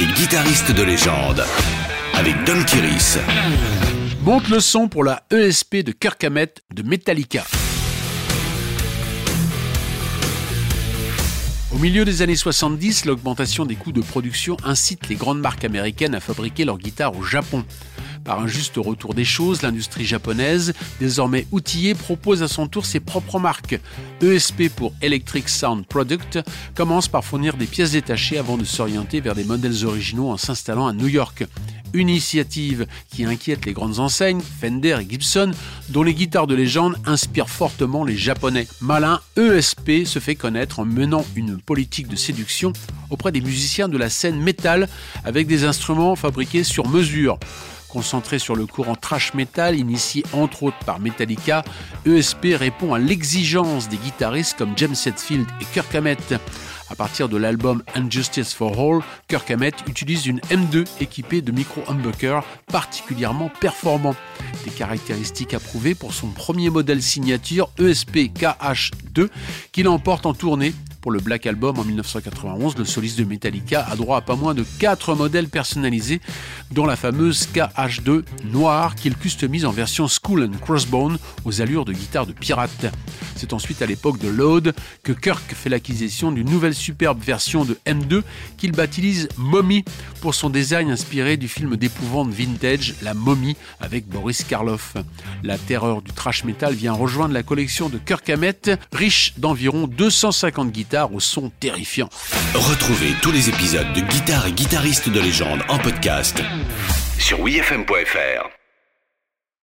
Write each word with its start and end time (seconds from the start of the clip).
et 0.00 0.06
guitariste 0.06 0.72
de 0.72 0.82
légende. 0.82 1.44
Avec 2.14 2.34
Don 2.44 2.62
Kiris. 2.64 3.18
Monte 4.22 4.48
le 4.48 4.58
son 4.60 4.88
pour 4.88 5.04
la 5.04 5.22
ESP 5.30 5.76
de 5.76 5.92
Kirk 5.92 6.22
Hammett 6.24 6.62
de 6.72 6.82
Metallica. 6.82 7.44
Au 11.72 11.78
milieu 11.78 12.04
des 12.04 12.22
années 12.22 12.36
70, 12.36 13.04
l'augmentation 13.04 13.66
des 13.66 13.76
coûts 13.76 13.92
de 13.92 14.00
production 14.00 14.56
incite 14.64 15.08
les 15.08 15.16
grandes 15.16 15.40
marques 15.40 15.64
américaines 15.64 16.14
à 16.14 16.20
fabriquer 16.20 16.64
leurs 16.64 16.78
guitares 16.78 17.16
au 17.16 17.22
Japon. 17.22 17.64
Par 18.24 18.40
un 18.40 18.46
juste 18.46 18.76
retour 18.76 19.12
des 19.12 19.24
choses, 19.24 19.60
l'industrie 19.60 20.06
japonaise, 20.06 20.72
désormais 20.98 21.46
outillée, 21.52 21.94
propose 21.94 22.42
à 22.42 22.48
son 22.48 22.66
tour 22.66 22.86
ses 22.86 23.00
propres 23.00 23.38
marques. 23.38 23.78
ESP 24.22 24.70
pour 24.74 24.94
Electric 25.02 25.48
Sound 25.48 25.84
Product 25.86 26.38
commence 26.74 27.06
par 27.06 27.24
fournir 27.24 27.56
des 27.56 27.66
pièces 27.66 27.92
détachées 27.92 28.38
avant 28.38 28.56
de 28.56 28.64
s'orienter 28.64 29.20
vers 29.20 29.34
des 29.34 29.44
modèles 29.44 29.84
originaux 29.84 30.30
en 30.30 30.38
s'installant 30.38 30.86
à 30.86 30.94
New 30.94 31.08
York. 31.08 31.44
Une 31.92 32.08
initiative 32.08 32.86
qui 33.08 33.24
inquiète 33.24 33.66
les 33.66 33.72
grandes 33.72 34.00
enseignes, 34.00 34.40
Fender 34.40 34.98
et 35.00 35.08
Gibson, 35.08 35.52
dont 35.90 36.02
les 36.02 36.14
guitares 36.14 36.48
de 36.48 36.54
légende 36.54 36.96
inspirent 37.06 37.48
fortement 37.48 38.04
les 38.04 38.16
Japonais. 38.16 38.66
Malin, 38.80 39.20
ESP 39.36 40.04
se 40.04 40.18
fait 40.18 40.34
connaître 40.34 40.80
en 40.80 40.84
menant 40.84 41.24
une 41.36 41.60
politique 41.60 42.08
de 42.08 42.16
séduction 42.16 42.72
auprès 43.10 43.30
des 43.30 43.40
musiciens 43.40 43.88
de 43.88 43.96
la 43.96 44.10
scène 44.10 44.40
métal 44.40 44.88
avec 45.24 45.46
des 45.46 45.64
instruments 45.64 46.16
fabriqués 46.16 46.64
sur 46.64 46.88
mesure. 46.88 47.38
Concentré 47.94 48.40
sur 48.40 48.56
le 48.56 48.66
courant 48.66 48.96
trash 48.96 49.34
metal 49.34 49.78
initié 49.78 50.24
entre 50.32 50.64
autres 50.64 50.84
par 50.84 50.98
Metallica, 50.98 51.62
ESP 52.04 52.48
répond 52.56 52.92
à 52.92 52.98
l'exigence 52.98 53.88
des 53.88 53.98
guitaristes 53.98 54.58
comme 54.58 54.72
James 54.76 54.96
Hetfield 55.06 55.46
et 55.60 55.64
Kirk 55.72 55.94
Hammett. 55.94 56.34
À 56.90 56.96
partir 56.96 57.28
de 57.28 57.36
l'album 57.36 57.84
Injustice 57.94 58.52
for 58.52 58.72
All, 58.80 59.00
Kirk 59.28 59.48
Hammett 59.48 59.76
utilise 59.86 60.26
une 60.26 60.40
M2 60.40 60.88
équipée 61.00 61.40
de 61.40 61.52
micro-humbuckers 61.52 62.44
particulièrement 62.66 63.48
performants. 63.60 64.16
Des 64.64 64.72
caractéristiques 64.72 65.54
approuvées 65.54 65.94
pour 65.94 66.14
son 66.14 66.26
premier 66.30 66.70
modèle 66.70 67.00
signature 67.00 67.70
ESP 67.78 68.32
KH2 68.34 69.28
qu'il 69.70 69.86
emporte 69.86 70.26
en 70.26 70.34
tournée 70.34 70.74
pour 71.04 71.12
le 71.12 71.20
Black 71.20 71.46
Album 71.46 71.78
en 71.78 71.84
1991, 71.84 72.78
le 72.78 72.86
soliste 72.86 73.18
de 73.18 73.24
Metallica 73.24 73.84
a 73.90 73.94
droit 73.94 74.16
à 74.16 74.20
pas 74.22 74.36
moins 74.36 74.54
de 74.54 74.64
4 74.78 75.14
modèles 75.14 75.48
personnalisés, 75.48 76.18
dont 76.70 76.86
la 76.86 76.96
fameuse 76.96 77.46
KH2 77.52 78.22
noire 78.50 78.94
qu'il 78.94 79.14
customise 79.14 79.66
en 79.66 79.70
version 79.70 80.08
Skull 80.08 80.44
and 80.44 80.56
Crossbone 80.62 81.18
aux 81.44 81.60
allures 81.60 81.84
de 81.84 81.92
guitare 81.92 82.24
de 82.24 82.32
pirate. 82.32 82.86
C'est 83.44 83.52
ensuite 83.52 83.82
à 83.82 83.86
l'époque 83.86 84.18
de 84.20 84.28
Load 84.28 84.74
que 85.02 85.12
Kirk 85.12 85.54
fait 85.54 85.68
l'acquisition 85.68 86.32
d'une 86.32 86.48
nouvelle 86.48 86.74
superbe 86.74 87.20
version 87.22 87.66
de 87.66 87.76
M2 87.84 88.22
qu'il 88.56 88.72
baptise 88.72 89.28
Mommy 89.36 89.84
pour 90.22 90.34
son 90.34 90.48
design 90.48 90.90
inspiré 90.90 91.36
du 91.36 91.46
film 91.46 91.76
d'épouvante 91.76 92.30
vintage 92.30 92.94
La 93.02 93.12
Mommy 93.12 93.54
avec 93.82 94.06
Boris 94.06 94.44
Karloff. 94.44 94.94
La 95.42 95.58
terreur 95.58 96.00
du 96.00 96.10
trash 96.10 96.44
metal 96.44 96.72
vient 96.72 96.94
rejoindre 96.94 97.34
la 97.34 97.42
collection 97.42 97.90
de 97.90 97.98
Kirk 97.98 98.30
Hammett, 98.30 98.70
riche 98.94 99.34
d'environ 99.36 99.88
250 99.88 100.70
guitares 100.70 101.12
au 101.12 101.20
son 101.20 101.52
terrifiant. 101.60 102.08
Retrouvez 102.54 103.12
tous 103.20 103.30
les 103.30 103.50
épisodes 103.50 103.92
de 103.92 104.00
Guitare 104.00 104.46
et 104.46 104.52
guitaristes 104.52 105.10
de 105.10 105.20
légende 105.20 105.60
en 105.68 105.76
podcast 105.76 106.40
sur 107.18 107.40
wifm.fr. 107.40 108.63